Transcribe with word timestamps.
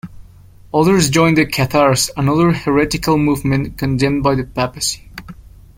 Others 0.73 1.11
joined 1.11 1.37
the 1.37 1.45
Cathars, 1.45 2.09
another 2.17 2.51
heretical 2.53 3.19
movement 3.19 3.77
condemned 3.77 4.23
by 4.23 4.33
the 4.33 4.43
papacy. 4.45 5.11